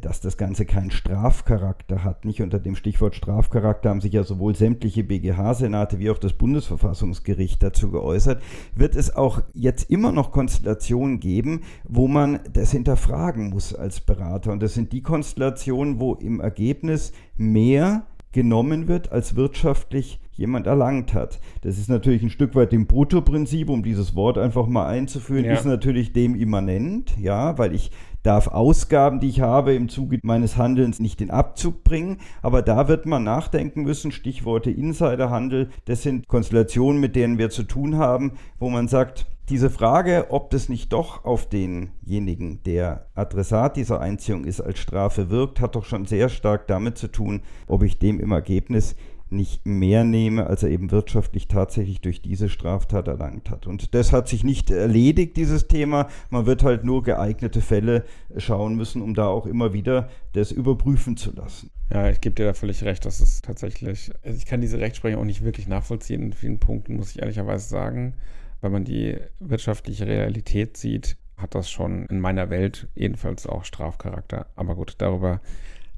dass 0.00 0.20
das 0.20 0.36
Ganze 0.36 0.66
keinen 0.66 0.90
Strafcharakter 0.90 2.02
hat, 2.02 2.24
nicht 2.24 2.42
unter 2.42 2.58
dem 2.58 2.74
Stichwort 2.74 3.14
Strafcharakter 3.14 3.90
haben 3.90 4.00
sich 4.00 4.12
ja 4.12 4.24
sowohl 4.24 4.56
sämtliche 4.56 5.04
BGH-Senate 5.04 5.98
wie 5.98 6.10
auch 6.10 6.18
das 6.18 6.32
Bundesverfassungsgericht 6.32 7.62
dazu 7.62 7.90
geäußert, 7.90 8.42
wird 8.74 8.96
es 8.96 9.14
auch 9.14 9.42
jetzt 9.54 9.90
immer 9.90 10.12
noch 10.12 10.32
Konstellationen 10.32 11.20
geben, 11.20 11.62
wo 11.84 12.08
man 12.08 12.40
das 12.52 12.72
hinterfragen 12.72 13.50
muss 13.50 13.74
als 13.74 14.00
Berater. 14.00 14.52
Und 14.52 14.62
das 14.62 14.74
sind 14.74 14.92
die 14.92 15.02
Konstellationen, 15.02 16.00
wo 16.00 16.14
im 16.14 16.40
Ergebnis 16.40 17.12
mehr 17.36 18.06
genommen 18.36 18.86
wird, 18.86 19.12
als 19.12 19.34
wirtschaftlich 19.34 20.20
jemand 20.32 20.66
erlangt 20.66 21.14
hat. 21.14 21.40
Das 21.62 21.78
ist 21.78 21.88
natürlich 21.88 22.22
ein 22.22 22.28
Stück 22.28 22.54
weit 22.54 22.70
dem 22.70 22.86
Bruttoprinzip, 22.86 23.70
um 23.70 23.82
dieses 23.82 24.14
Wort 24.14 24.36
einfach 24.36 24.66
mal 24.66 24.86
einzuführen, 24.86 25.46
ja. 25.46 25.54
ist 25.54 25.64
natürlich 25.64 26.12
dem 26.12 26.34
immanent, 26.34 27.16
ja, 27.18 27.56
weil 27.56 27.74
ich 27.74 27.90
darf 28.22 28.48
Ausgaben, 28.48 29.20
die 29.20 29.28
ich 29.28 29.40
habe, 29.40 29.72
im 29.72 29.88
Zuge 29.88 30.18
meines 30.22 30.58
Handelns 30.58 31.00
nicht 31.00 31.22
in 31.22 31.30
Abzug 31.30 31.82
bringen. 31.82 32.18
Aber 32.42 32.60
da 32.60 32.88
wird 32.88 33.06
man 33.06 33.24
nachdenken 33.24 33.84
müssen. 33.84 34.12
Stichworte 34.12 34.70
Insiderhandel. 34.70 35.70
Das 35.86 36.02
sind 36.02 36.28
Konstellationen, 36.28 37.00
mit 37.00 37.16
denen 37.16 37.38
wir 37.38 37.48
zu 37.48 37.62
tun 37.62 37.96
haben, 37.96 38.32
wo 38.58 38.68
man 38.68 38.88
sagt, 38.88 39.26
diese 39.48 39.70
Frage, 39.70 40.26
ob 40.30 40.50
das 40.50 40.68
nicht 40.68 40.92
doch 40.92 41.24
auf 41.24 41.48
denjenigen, 41.48 42.62
der 42.64 43.06
Adressat 43.14 43.76
dieser 43.76 44.00
Einziehung 44.00 44.44
ist, 44.44 44.60
als 44.60 44.78
Strafe 44.78 45.30
wirkt, 45.30 45.60
hat 45.60 45.76
doch 45.76 45.84
schon 45.84 46.04
sehr 46.04 46.28
stark 46.28 46.66
damit 46.66 46.98
zu 46.98 47.08
tun, 47.08 47.42
ob 47.66 47.82
ich 47.82 47.98
dem 47.98 48.18
im 48.18 48.32
Ergebnis 48.32 48.96
nicht 49.28 49.66
mehr 49.66 50.04
nehme, 50.04 50.46
als 50.46 50.62
er 50.62 50.70
eben 50.70 50.90
wirtschaftlich 50.92 51.48
tatsächlich 51.48 52.00
durch 52.00 52.22
diese 52.22 52.48
Straftat 52.48 53.08
erlangt 53.08 53.50
hat. 53.50 53.66
Und 53.66 53.94
das 53.94 54.12
hat 54.12 54.28
sich 54.28 54.44
nicht 54.44 54.70
erledigt, 54.70 55.36
dieses 55.36 55.66
Thema. 55.66 56.08
Man 56.30 56.46
wird 56.46 56.62
halt 56.62 56.84
nur 56.84 57.02
geeignete 57.02 57.60
Fälle 57.60 58.04
schauen 58.36 58.76
müssen, 58.76 59.02
um 59.02 59.14
da 59.14 59.26
auch 59.26 59.46
immer 59.46 59.72
wieder 59.72 60.08
das 60.32 60.52
überprüfen 60.52 61.16
zu 61.16 61.32
lassen. 61.34 61.70
Ja, 61.92 62.08
ich 62.08 62.20
gebe 62.20 62.36
dir 62.36 62.46
da 62.46 62.54
völlig 62.54 62.84
recht. 62.84 63.04
Das 63.04 63.20
ist 63.20 63.44
tatsächlich, 63.44 64.12
also 64.22 64.36
ich 64.36 64.46
kann 64.46 64.60
diese 64.60 64.78
Rechtsprechung 64.78 65.20
auch 65.20 65.26
nicht 65.26 65.44
wirklich 65.44 65.66
nachvollziehen. 65.66 66.22
In 66.22 66.32
vielen 66.32 66.60
Punkten 66.60 66.96
muss 66.96 67.10
ich 67.10 67.20
ehrlicherweise 67.20 67.68
sagen, 67.68 68.14
wenn 68.60 68.72
man 68.72 68.84
die 68.84 69.16
wirtschaftliche 69.38 70.06
Realität 70.06 70.76
sieht, 70.76 71.16
hat 71.36 71.54
das 71.54 71.70
schon 71.70 72.06
in 72.06 72.20
meiner 72.20 72.50
Welt 72.50 72.88
jedenfalls 72.94 73.46
auch 73.46 73.64
Strafcharakter. 73.64 74.46
Aber 74.56 74.74
gut, 74.74 74.94
darüber 74.98 75.40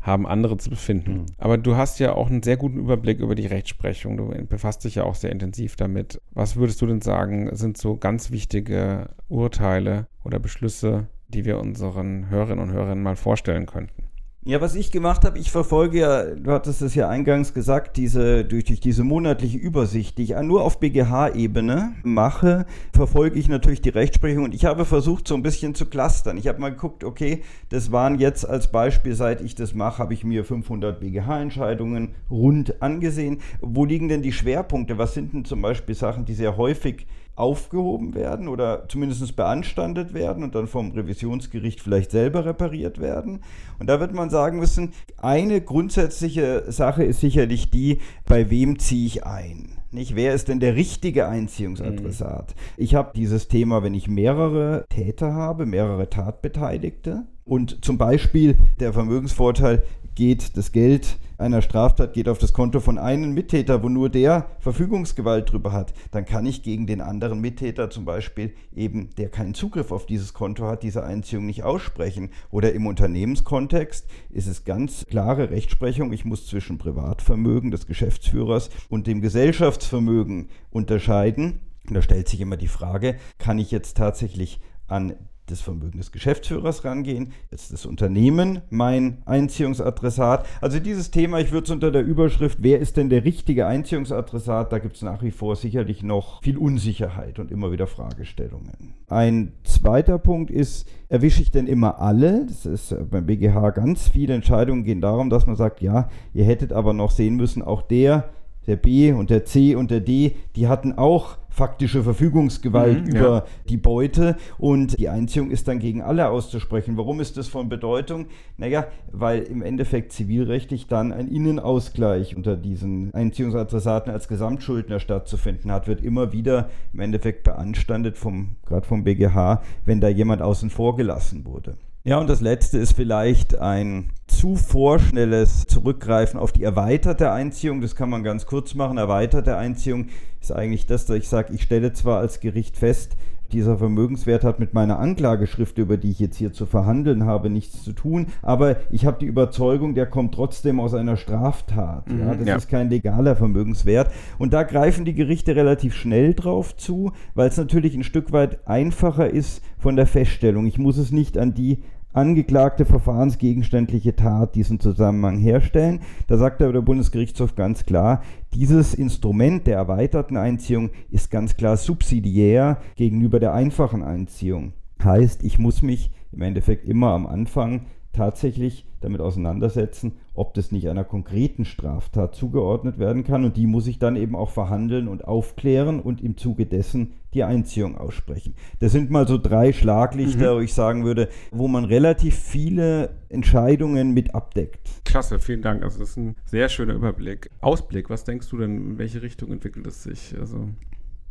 haben 0.01 0.27
andere 0.27 0.57
zu 0.57 0.71
befinden. 0.71 1.13
Mhm. 1.13 1.27
Aber 1.39 1.59
du 1.59 1.77
hast 1.77 1.99
ja 1.99 2.13
auch 2.15 2.29
einen 2.29 2.43
sehr 2.43 2.57
guten 2.57 2.79
Überblick 2.79 3.21
über 3.21 3.35
die 3.35 3.47
Rechtsprechung. 3.47 4.17
Du 4.17 4.29
befasst 4.47 4.85
dich 4.85 4.97
ja 4.97 5.05
auch 5.05 5.15
sehr 5.15 5.31
intensiv 5.31 5.77
damit. 5.77 6.21
Was 6.33 6.57
würdest 6.57 6.81
du 6.81 6.87
denn 6.87 7.01
sagen, 7.01 7.55
sind 7.55 7.77
so 7.77 7.97
ganz 7.97 8.31
wichtige 8.31 9.11
Urteile 9.29 10.07
oder 10.25 10.39
Beschlüsse, 10.39 11.07
die 11.29 11.45
wir 11.45 11.59
unseren 11.59 12.31
Hörerinnen 12.31 12.65
und 12.69 12.73
Hörern 12.73 13.03
mal 13.03 13.17
vorstellen 13.17 13.67
könnten? 13.67 14.08
Ja, 14.49 14.63
was 14.63 14.75
ich 14.75 14.91
gemacht 14.91 15.27
habe, 15.27 15.39
ich 15.39 15.51
verfolge 15.51 15.99
ja, 15.99 16.25
du 16.25 16.51
hattest 16.53 16.81
es 16.81 16.95
ja 16.95 17.07
eingangs 17.07 17.53
gesagt, 17.53 17.99
diese, 17.99 18.47
durch, 18.47 18.65
durch 18.65 18.81
diese 18.81 19.05
monatliche 19.05 19.59
Übersicht, 19.59 20.17
die 20.17 20.23
ich 20.23 20.35
nur 20.41 20.63
auf 20.63 20.81
BGH-Ebene 20.81 21.93
mache, 22.03 22.65
verfolge 22.95 23.39
ich 23.39 23.51
natürlich 23.51 23.83
die 23.83 23.91
Rechtsprechung 23.91 24.45
und 24.45 24.55
ich 24.55 24.65
habe 24.65 24.87
versucht, 24.87 25.29
so 25.29 25.35
ein 25.35 25.43
bisschen 25.43 25.75
zu 25.75 25.85
clustern. 25.85 26.39
Ich 26.39 26.49
habe 26.49 26.63
mal 26.63 26.71
geguckt, 26.71 27.05
okay, 27.05 27.43
das 27.69 27.93
waren 27.93 28.19
jetzt 28.19 28.49
als 28.49 28.73
Beispiel, 28.73 29.13
seit 29.13 29.43
ich 29.43 29.55
das 29.55 29.75
mache, 29.75 29.99
habe 29.99 30.15
ich 30.15 30.25
mir 30.25 30.47
500 30.47 30.99
BGH-Entscheidungen 30.99 32.15
rund 32.31 32.81
angesehen. 32.81 33.43
Wo 33.61 33.85
liegen 33.85 34.09
denn 34.09 34.23
die 34.23 34.33
Schwerpunkte? 34.33 34.97
Was 34.97 35.13
sind 35.13 35.35
denn 35.35 35.45
zum 35.45 35.61
Beispiel 35.61 35.95
Sachen, 35.95 36.25
die 36.25 36.33
sehr 36.33 36.57
häufig 36.57 37.07
aufgehoben 37.39 38.15
werden 38.15 38.49
oder 38.49 38.89
zumindest 38.89 39.37
beanstandet 39.37 40.15
werden 40.15 40.43
und 40.43 40.55
dann 40.55 40.67
vom 40.67 40.91
Revisionsgericht 40.93 41.81
vielleicht 41.81 42.11
selber 42.11 42.45
repariert 42.45 43.01
werden. 43.01 43.41
Und 43.79 43.89
da 43.89 44.01
wird 44.01 44.13
man 44.13 44.31
sagen 44.31 44.59
müssen, 44.59 44.93
eine 45.17 45.61
grundsätzliche 45.61 46.65
Sache 46.71 47.05
ist 47.05 47.21
sicherlich 47.21 47.71
die, 47.71 47.99
bei 48.27 48.51
wem 48.51 48.79
ziehe 48.79 49.07
ich 49.07 49.25
ein? 49.25 49.79
Nicht? 49.91 50.17
Wer 50.17 50.35
ist 50.35 50.49
denn 50.49 50.61
der 50.61 50.75
richtige 50.77 51.29
Einziehungsadressat? 51.29 52.55
Mhm. 52.55 52.61
Ich 52.77 52.95
habe 52.95 53.13
dieses 53.15 53.49
Thema, 53.49 53.83
wenn 53.83 53.95
ich 53.95 54.09
mehrere 54.09 54.85
Täter 54.91 55.33
habe, 55.33 55.65
mehrere 55.65 56.11
Tatbeteiligte 56.11 57.25
und 57.45 57.85
zum 57.85 57.97
Beispiel 57.97 58.59
der 58.81 58.93
Vermögensvorteil 58.93 59.83
geht 60.15 60.57
das 60.57 60.73
Geld 60.73 61.19
einer 61.39 61.63
Straftat 61.63 62.13
geht 62.15 62.29
auf 62.29 62.39
das 62.39 62.53
Konto 62.53 62.81
von 62.81 62.99
einem 62.99 63.33
Mittäter, 63.33 63.83
wo 63.85 63.89
nur 63.89 64.11
der 64.11 64.51
Verfügungsgewalt 64.59 65.53
drüber 65.53 65.73
hat, 65.73 65.95
dann 66.11 66.25
kann 66.25 66.45
ich 66.47 66.65
gegen 66.65 66.89
den 66.89 67.01
anderen 67.01 67.41
Mittäter 67.41 67.91
zum 67.91 68.05
Beispiel 68.05 68.53
eben, 68.75 69.11
der 69.17 69.29
keinen 69.29 69.55
Zugriff 69.55 69.93
auf 69.93 70.05
dieses 70.05 70.35
Konto 70.35 70.67
hat, 70.67 70.83
diese 70.83 71.05
Einziehung 71.05 71.47
nicht 71.47 71.63
aussprechen. 71.63 72.31
Oder 72.51 72.73
im 72.73 72.87
Unternehmenskontext 72.87 74.09
ist 74.31 74.49
es 74.49 74.65
ganz 74.65 75.07
klare 75.07 75.51
Rechtsprechung, 75.51 76.13
ich 76.13 76.25
muss 76.25 76.47
zwischen 76.47 76.77
Privatvermögen 76.77 77.71
des 77.71 77.87
Geschäftsführers 77.87 78.69
und 78.89 79.07
dem 79.07 79.21
Gesellschaftsvermögen 79.21 80.49
unterscheiden. 80.71 81.61
Und 81.87 81.95
da 81.95 82.03
stellt 82.03 82.29
sich 82.29 82.41
immer 82.41 82.57
die 82.57 82.67
Frage, 82.67 83.17
kann 83.39 83.59
ich 83.61 83.71
jetzt 83.71 83.97
tatsächlich 83.97 84.61
an 84.89 85.15
des 85.51 85.61
Vermögens 85.61 86.09
des 86.09 86.13
Geschäftsführers 86.13 86.85
rangehen, 86.85 87.33
jetzt 87.51 87.73
das 87.73 87.85
Unternehmen 87.87 88.63
mein 88.71 89.19
Einziehungsadressat. 89.27 90.47
Also 90.61 90.79
dieses 90.79 91.11
Thema, 91.11 91.41
ich 91.41 91.53
würde 91.53 91.65
es 91.65 91.71
unter 91.71 91.91
der 91.91 92.03
Überschrift, 92.03 92.59
wer 92.63 92.79
ist 92.79 92.97
denn 92.97 93.11
der 93.11 93.25
richtige 93.25 93.67
Einziehungsadressat, 93.67 94.73
da 94.73 94.79
gibt 94.79 94.97
es 94.97 95.03
nach 95.03 95.23
wie 95.23 95.31
vor 95.31 95.57
sicherlich 95.57 96.03
noch 96.03 96.43
viel 96.43 96.57
Unsicherheit 96.57 97.39
und 97.39 97.51
immer 97.51 97.73
wieder 97.73 97.87
Fragestellungen. 97.87 98.95
Ein 99.09 99.53
zweiter 99.65 100.19
Punkt 100.19 100.51
ist, 100.51 100.89
erwische 101.09 101.43
ich 101.43 101.51
denn 101.51 101.67
immer 101.67 102.01
alle? 102.01 102.47
Das 102.47 102.67
ist 102.67 102.95
beim 103.11 103.27
BGH 103.27 103.71
ganz 103.71 104.09
viele 104.09 104.35
Entscheidungen 104.35 104.85
gehen 104.85 105.01
darum, 105.01 105.31
dass 105.31 105.47
man 105.47 105.57
sagt, 105.57 105.81
ja, 105.81 106.09
ihr 106.33 106.45
hättet 106.45 106.73
aber 106.73 106.93
noch 106.93 107.11
sehen 107.11 107.37
müssen, 107.37 107.63
auch 107.63 107.83
der, 107.83 108.31
der 108.69 108.77
B 108.77 109.13
und 109.13 109.31
der 109.31 109.45
C 109.45 109.75
und 109.75 109.91
der 109.91 110.01
D, 110.01 110.37
die 110.55 110.69
hatten 110.69 110.93
auch 110.93 111.39
faktische 111.59 112.05
Verfügungsgewalt 112.05 113.07
mhm, 113.07 113.17
über 113.17 113.35
ja. 113.35 113.45
die 113.69 113.79
Beute 113.79 114.37
und 114.59 114.97
die 114.97 115.09
Einziehung 115.09 115.51
ist 115.51 115.67
dann 115.67 115.81
gegen 115.81 116.03
alle 116.03 116.29
auszusprechen. 116.29 116.97
Warum 116.97 117.19
ist 117.19 117.37
das 117.37 117.49
von 117.49 117.69
Bedeutung? 117.69 118.27
Naja, 118.57 118.87
weil 119.11 119.43
im 119.43 119.63
Endeffekt 119.63 120.13
zivilrechtlich 120.13 120.87
dann 120.87 121.13
ein 121.13 121.27
Innenausgleich 121.27 122.37
unter 122.37 122.57
diesen 122.57 123.13
Einziehungsadressaten 123.13 124.13
als 124.13 124.29
Gesamtschuldner 124.29 125.01
stattzufinden 125.01 125.73
hat, 125.73 125.89
wird 125.89 126.01
immer 126.01 126.33
wieder 126.33 126.71
im 126.93 127.01
Endeffekt 127.01 127.43
beanstandet, 127.43 128.17
vom, 128.17 128.57
gerade 128.65 128.87
vom 128.87 129.03
BGH, 129.03 129.63
wenn 129.85 130.01
da 130.01 130.09
jemand 130.09 130.43
außen 130.43 130.71
vor 130.71 130.95
gelassen 130.95 131.45
wurde. 131.45 131.77
Ja, 132.05 132.21
und 132.21 132.31
das 132.31 132.41
letzte 132.41 132.79
ist 132.79 132.93
vielleicht 132.93 133.59
ein 133.59 134.13
zu 134.39 134.55
vorschnelles 134.55 135.67
Zurückgreifen 135.67 136.39
auf 136.39 136.53
die 136.53 136.63
erweiterte 136.63 137.33
Einziehung. 137.33 137.81
Das 137.81 137.97
kann 137.97 138.09
man 138.09 138.23
ganz 138.23 138.47
kurz 138.47 138.77
machen. 138.77 138.97
Erweiterte 138.97 139.57
Einziehung 139.57 140.07
ist 140.41 140.53
eigentlich 140.53 140.87
das, 140.87 141.07
dass 141.07 141.17
ich 141.17 141.29
sage, 141.29 141.53
ich 141.53 141.63
stelle 141.63 141.93
zwar 141.93 142.21
als 142.21 142.39
Gericht 142.39 142.77
fest, 142.77 143.17
dieser 143.51 143.79
Vermögenswert 143.79 144.45
hat 144.45 144.61
mit 144.61 144.75
meiner 144.75 145.01
Anklageschrift, 145.01 145.79
über 145.79 145.97
die 145.97 146.11
ich 146.11 146.21
jetzt 146.21 146.37
hier 146.37 146.53
zu 146.53 146.67
verhandeln 146.67 147.25
habe, 147.25 147.51
nichts 147.51 147.83
zu 147.83 147.93
tun. 147.93 148.27
Aber 148.43 148.77
ich 148.91 149.07
habe 149.07 149.19
die 149.19 149.27
Überzeugung, 149.27 149.97
der 149.97 150.07
kommt 150.07 150.35
trotzdem 150.35 150.79
aus 150.79 150.95
einer 150.95 151.17
Straftat. 151.17 152.09
Mhm, 152.09 152.21
ja, 152.21 152.35
das 152.35 152.47
ja. 152.47 152.57
ist 152.57 152.69
kein 152.69 152.91
legaler 152.91 153.35
Vermögenswert. 153.35 154.13
Und 154.39 154.53
da 154.53 154.63
greifen 154.63 155.05
die 155.05 155.15
Gerichte 155.15 155.57
relativ 155.57 155.95
schnell 155.95 156.35
drauf 156.35 156.77
zu, 156.77 157.11
weil 157.35 157.49
es 157.49 157.57
natürlich 157.57 157.97
ein 157.97 158.05
Stück 158.05 158.31
weit 158.31 158.69
einfacher 158.69 159.31
ist 159.31 159.63
von 159.79 159.97
der 159.97 160.07
Feststellung. 160.07 160.67
Ich 160.67 160.79
muss 160.79 160.97
es 160.97 161.11
nicht 161.11 161.39
an 161.39 161.55
die 161.55 161.83
angeklagte 162.13 162.85
verfahrensgegenständliche 162.85 164.17
Tat 164.17 164.55
diesen 164.55 164.81
Zusammenhang 164.81 165.39
herstellen. 165.39 166.01
Da 166.27 166.37
sagt 166.37 166.63
aber 166.63 166.73
der 166.73 166.81
Bundesgerichtshof 166.81 167.55
ganz 167.55 167.85
klar, 167.85 168.23
dieses 168.55 168.95
Instrument 168.95 169.67
der 169.67 169.77
erweiterten 169.77 170.37
Einziehung 170.37 170.91
ist 171.11 171.31
ganz 171.31 171.57
klar 171.57 171.77
subsidiär 171.77 172.79
gegenüber 172.97 173.41
der 173.41 173.53
einfachen 173.55 174.03
Einziehung. 174.03 174.73
Heißt, 175.03 175.45
ich 175.45 175.59
muss 175.59 175.83
mich 175.83 176.11
im 176.33 176.43
Endeffekt 176.43 176.85
immer 176.87 177.09
am 177.09 177.27
Anfang 177.27 177.87
tatsächlich 178.13 178.85
damit 179.01 179.21
auseinandersetzen, 179.21 180.13
ob 180.39 180.55
das 180.55 180.73
nicht 180.73 180.89
einer 180.89 181.05
konkreten 181.05 181.65
Straftat 181.65 182.35
zugeordnet 182.35 182.99
werden 182.99 183.25
kann. 183.25 183.45
Und 183.45 183.57
die 183.57 183.67
muss 183.67 183.87
ich 183.87 183.99
dann 183.99 184.17
eben 184.17 184.37
auch 184.37 184.51
verhandeln 184.51 185.09
und 185.09 185.25
aufklären 185.27 186.01
und 186.01 186.23
im 186.23 186.37
Zuge 186.37 186.67
dessen 186.67 187.15
die 187.35 187.45
Einziehung 187.45 187.99
aussprechen. 187.99 188.55
Das 188.81 188.93
sind 188.93 189.11
mal 189.11 189.27
so 189.27 189.37
drei 189.37 189.73
Schlaglichter, 189.73 190.55
mhm. 190.55 190.59
wo 190.59 190.61
ich 190.61 190.73
sagen 190.73 191.05
würde, 191.05 191.29
wo 191.51 191.69
man 191.69 191.85
relativ 191.85 192.37
viele 192.37 193.11
Entscheidungen 193.29 194.15
mit 194.15 194.35
abdeckt. 194.35 195.05
Klasse, 195.05 195.39
vielen 195.39 195.63
Dank. 195.63 195.83
Also 195.83 195.99
das 195.99 196.11
ist 196.11 196.17
ein 196.17 196.37
sehr 196.45 196.69
schöner 196.69 196.95
Überblick. 196.95 197.51
Ausblick, 197.61 198.09
was 198.09 198.25
denkst 198.25 198.49
du 198.49 198.59
denn, 198.59 198.77
in 198.77 198.99
welche 198.99 199.23
Richtung 199.23 199.53
entwickelt 199.53 199.87
es 199.87 200.03
sich? 200.03 200.35
Also 200.39 200.69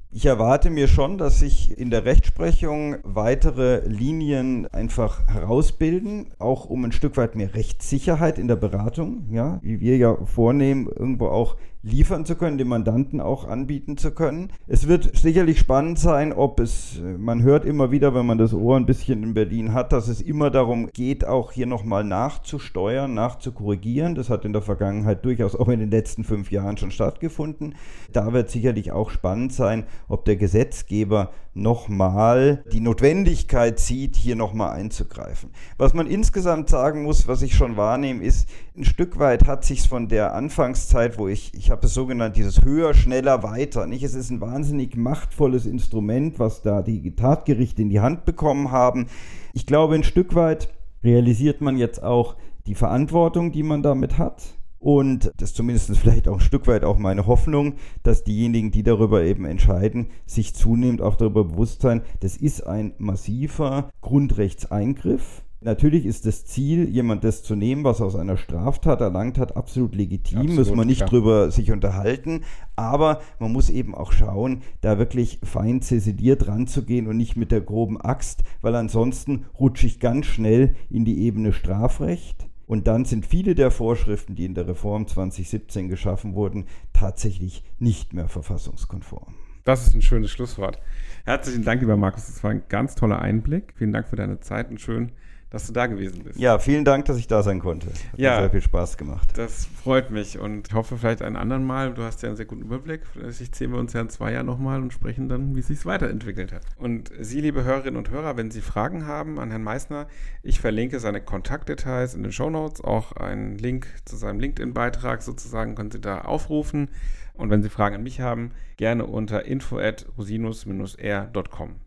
ich 0.09 0.25
erwarte 0.25 0.69
mir 0.69 0.87
schon, 0.87 1.17
dass 1.17 1.39
sich 1.39 1.77
in 1.77 1.89
der 1.89 2.05
Rechtsprechung 2.05 2.97
weitere 3.03 3.85
Linien 3.87 4.65
einfach 4.67 5.27
herausbilden, 5.27 6.27
auch 6.39 6.65
um 6.65 6.85
ein 6.85 6.91
Stück 6.91 7.17
weit 7.17 7.35
mehr 7.35 7.53
Rechtssicherheit 7.53 8.39
in 8.39 8.47
der 8.47 8.55
Beratung, 8.55 9.27
ja, 9.29 9.59
wie 9.61 9.79
wir 9.79 9.97
ja 9.97 10.15
vornehmen, 10.25 10.87
irgendwo 10.87 11.27
auch 11.27 11.57
liefern 11.83 12.25
zu 12.25 12.35
können, 12.35 12.57
dem 12.57 12.67
Mandanten 12.67 13.21
auch 13.21 13.47
anbieten 13.47 13.97
zu 13.97 14.11
können. 14.11 14.51
Es 14.67 14.87
wird 14.87 15.15
sicherlich 15.17 15.59
spannend 15.59 15.99
sein, 15.99 16.33
ob 16.33 16.59
es, 16.59 17.01
man 17.17 17.43
hört 17.43 17.65
immer 17.65 17.91
wieder, 17.91 18.13
wenn 18.13 18.25
man 18.25 18.37
das 18.37 18.53
Ohr 18.53 18.75
ein 18.75 18.85
bisschen 18.85 19.23
in 19.23 19.33
Berlin 19.33 19.73
hat, 19.73 19.93
dass 19.93 20.07
es 20.07 20.21
immer 20.21 20.49
darum 20.49 20.89
geht, 20.91 21.25
auch 21.25 21.51
hier 21.51 21.65
nochmal 21.65 22.03
nachzusteuern, 22.03 23.13
nachzukorrigieren. 23.13 24.15
Das 24.15 24.29
hat 24.29 24.45
in 24.45 24.53
der 24.53 24.61
Vergangenheit 24.61 25.23
durchaus 25.23 25.55
auch 25.55 25.69
in 25.69 25.79
den 25.79 25.91
letzten 25.91 26.23
fünf 26.23 26.51
Jahren 26.51 26.77
schon 26.77 26.91
stattgefunden. 26.91 27.75
Da 28.11 28.33
wird 28.33 28.49
sicherlich 28.49 28.91
auch 28.91 29.09
spannend 29.09 29.53
sein, 29.53 29.85
ob 30.07 30.25
der 30.25 30.35
Gesetzgeber 30.35 31.31
nochmal 31.57 32.63
die 32.71 32.79
Notwendigkeit 32.79 33.79
sieht, 33.79 34.15
hier 34.15 34.35
nochmal 34.35 34.73
einzugreifen. 34.73 35.49
Was 35.77 35.93
man 35.93 36.07
insgesamt 36.07 36.69
sagen 36.69 37.03
muss, 37.03 37.27
was 37.27 37.41
ich 37.41 37.55
schon 37.55 37.77
wahrnehme, 37.77 38.23
ist, 38.23 38.47
ein 38.77 38.83
Stück 38.83 39.17
weit 39.17 39.47
hat 39.47 39.65
sich 39.65 39.89
von 39.89 40.07
der 40.07 40.35
Anfangszeit, 40.35 41.17
wo 41.17 41.27
ich, 41.27 41.53
ich 41.55 41.71
habe 41.71 41.76
es 41.83 41.93
so 41.93 42.05
genannt, 42.05 42.37
dieses 42.37 42.61
höher, 42.63 42.93
schneller, 42.93 43.43
weiter. 43.43 43.87
Nicht? 43.87 44.03
Es 44.03 44.13
ist 44.13 44.29
ein 44.29 44.41
wahnsinnig 44.41 44.95
machtvolles 44.95 45.65
Instrument, 45.65 46.39
was 46.39 46.61
da 46.61 46.81
die 46.81 47.15
Tatgerichte 47.15 47.81
in 47.81 47.89
die 47.89 47.99
Hand 47.99 48.25
bekommen 48.25 48.71
haben. 48.71 49.07
Ich 49.53 49.65
glaube, 49.65 49.95
ein 49.95 50.03
Stück 50.03 50.35
weit 50.35 50.69
realisiert 51.03 51.61
man 51.61 51.77
jetzt 51.77 52.03
auch 52.03 52.35
die 52.65 52.75
Verantwortung, 52.75 53.51
die 53.51 53.63
man 53.63 53.81
damit 53.81 54.17
hat. 54.17 54.43
Und 54.79 55.31
das 55.37 55.49
ist 55.49 55.55
zumindest 55.55 55.95
vielleicht 55.97 56.27
auch 56.27 56.35
ein 56.35 56.39
Stück 56.39 56.67
weit 56.67 56.83
auch 56.83 56.97
meine 56.97 57.25
Hoffnung, 57.25 57.73
dass 58.03 58.23
diejenigen, 58.23 58.71
die 58.71 58.83
darüber 58.83 59.23
eben 59.23 59.45
entscheiden, 59.45 60.07
sich 60.25 60.53
zunehmend 60.53 61.01
auch 61.01 61.15
darüber 61.15 61.45
bewusst 61.45 61.81
sein, 61.81 62.03
das 62.19 62.37
ist 62.37 62.67
ein 62.67 62.93
massiver 62.97 63.89
Grundrechtseingriff. 64.01 65.43
Natürlich 65.59 66.05
ist 66.05 66.27
das 66.27 66.45
Ziel, 66.45 66.87
jemand 66.87 67.23
das 67.23 67.41
zu 67.41 67.55
nehmen, 67.55 67.83
was 67.83 67.99
aus 67.99 68.15
einer 68.15 68.37
Straftat 68.37 69.01
erlangt 69.01 69.39
hat, 69.39 69.57
absolut 69.57 69.95
legitim, 69.95 70.39
absolut, 70.39 70.57
muss 70.57 70.75
man 70.75 70.87
nicht 70.87 71.01
ja. 71.01 71.07
drüber 71.07 71.49
sich 71.49 71.71
unterhalten, 71.71 72.43
aber 72.75 73.21
man 73.39 73.51
muss 73.51 73.71
eben 73.71 73.95
auch 73.95 74.11
schauen, 74.11 74.61
da 74.81 74.99
wirklich 74.99 75.39
fein 75.43 75.81
zäsiliert 75.81 76.47
ranzugehen 76.47 77.07
und 77.07 77.17
nicht 77.17 77.37
mit 77.37 77.51
der 77.51 77.61
groben 77.61 77.99
Axt, 77.99 78.43
weil 78.61 78.75
ansonsten 78.75 79.45
rutsche 79.59 79.87
ich 79.87 79.99
ganz 79.99 80.27
schnell 80.27 80.75
in 80.91 81.05
die 81.05 81.23
Ebene 81.23 81.51
Strafrecht 81.51 82.47
und 82.67 82.85
dann 82.85 83.05
sind 83.05 83.25
viele 83.25 83.55
der 83.55 83.71
Vorschriften, 83.71 84.35
die 84.35 84.45
in 84.45 84.53
der 84.53 84.67
Reform 84.67 85.07
2017 85.07 85.87
geschaffen 85.87 86.35
wurden, 86.35 86.65
tatsächlich 86.93 87.63
nicht 87.79 88.13
mehr 88.13 88.27
verfassungskonform. 88.27 89.33
Das 89.63 89.87
ist 89.87 89.95
ein 89.95 90.01
schönes 90.01 90.31
Schlusswort. 90.31 90.79
Herzlichen 91.25 91.63
Dank, 91.63 91.81
lieber 91.81 91.97
Markus. 91.97 92.27
Das 92.27 92.43
war 92.43 92.51
ein 92.51 92.63
ganz 92.69 92.95
toller 92.95 93.19
Einblick. 93.19 93.73
Vielen 93.75 93.91
Dank 93.91 94.07
für 94.07 94.15
deine 94.15 94.39
Zeit 94.39 94.69
und 94.69 94.79
schön, 94.79 95.11
dass 95.49 95.65
du 95.65 95.73
da 95.73 95.87
gewesen 95.87 96.23
bist. 96.23 96.37
Ja, 96.37 96.59
vielen 96.59 96.83
Dank, 96.83 97.05
dass 97.05 97.17
ich 97.17 97.27
da 97.27 97.41
sein 97.41 97.59
konnte. 97.59 97.87
Hat 97.87 97.95
ja, 98.17 98.31
mir 98.35 98.41
sehr 98.41 98.49
viel 98.49 98.61
Spaß 98.61 98.97
gemacht. 98.97 99.37
Das 99.37 99.65
freut 99.65 100.11
mich 100.11 100.37
und 100.37 100.67
ich 100.67 100.73
hoffe 100.73 100.97
vielleicht 100.97 101.21
einen 101.21 101.37
anderen 101.37 101.65
Mal. 101.65 101.93
Du 101.93 102.03
hast 102.03 102.21
ja 102.21 102.27
einen 102.27 102.35
sehr 102.35 102.45
guten 102.45 102.63
Überblick. 102.63 103.01
Vielleicht 103.05 103.55
sehen 103.55 103.71
wir 103.71 103.79
uns 103.79 103.93
ja 103.93 104.01
in 104.01 104.09
zwei 104.09 104.33
Jahren 104.33 104.45
nochmal 104.45 104.81
und 104.81 104.91
sprechen 104.91 105.29
dann, 105.29 105.55
wie 105.55 105.61
es 105.61 105.67
sich 105.67 105.85
weiterentwickelt 105.85 106.51
hat. 106.51 106.63
Und 106.77 107.11
Sie, 107.19 107.39
liebe 107.39 107.63
Hörerinnen 107.63 107.97
und 107.97 108.09
Hörer, 108.09 108.35
wenn 108.35 108.51
Sie 108.51 108.61
Fragen 108.61 109.07
haben 109.07 109.39
an 109.39 109.49
Herrn 109.49 109.63
Meissner, 109.63 110.07
ich 110.43 110.59
verlinke 110.59 110.99
seine 110.99 111.21
Kontaktdetails 111.21 112.13
in 112.13 112.23
den 112.23 112.31
Show 112.33 112.49
Notes, 112.49 112.81
auch 112.81 113.13
einen 113.13 113.57
Link 113.57 113.87
zu 114.03 114.17
seinem 114.17 114.39
LinkedIn-Beitrag 114.41 115.21
sozusagen 115.21 115.75
können 115.75 115.91
Sie 115.91 116.01
da 116.01 116.21
aufrufen. 116.21 116.89
Und 117.33 117.51
wenn 117.51 117.63
Sie 117.63 117.69
Fragen 117.69 117.95
an 117.95 118.03
mich 118.03 118.19
haben, 118.19 118.51
gerne 118.75 119.05
unter 119.05 119.45
info 119.45 119.77
at 119.77 120.07
rosinus-r.com. 120.17 121.86